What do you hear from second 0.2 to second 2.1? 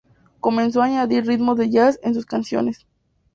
Comenzó a añadir ritmos de "jazz"